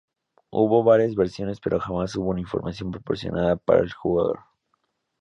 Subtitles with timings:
[0.49, 4.39] Hubo varias versiones pero jamás hubo una información proporcionada por el jugador.